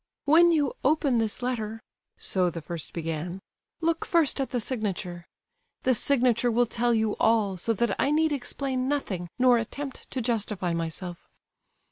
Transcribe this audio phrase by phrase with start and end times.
[0.25, 1.79] "When you open this letter"
[2.17, 3.39] (so the first began),
[3.81, 5.27] "look first at the signature.
[5.83, 10.19] The signature will tell you all, so that I need explain nothing, nor attempt to
[10.19, 11.29] justify myself.